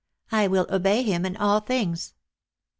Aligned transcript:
I 0.31 0.47
will 0.47 0.65
obey 0.71 1.03
him 1.03 1.27
in 1.27 1.37
all 1.37 1.59
things." 1.59 2.15